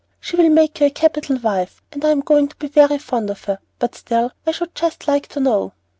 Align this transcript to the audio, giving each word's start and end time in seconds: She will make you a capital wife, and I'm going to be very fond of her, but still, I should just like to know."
She 0.19 0.35
will 0.35 0.49
make 0.49 0.79
you 0.79 0.87
a 0.87 0.89
capital 0.89 1.37
wife, 1.37 1.79
and 1.91 2.03
I'm 2.03 2.21
going 2.21 2.47
to 2.47 2.55
be 2.55 2.65
very 2.65 2.97
fond 2.97 3.29
of 3.29 3.43
her, 3.43 3.59
but 3.77 3.93
still, 3.93 4.31
I 4.47 4.51
should 4.51 4.73
just 4.73 5.07
like 5.07 5.27
to 5.27 5.39
know." 5.39 5.73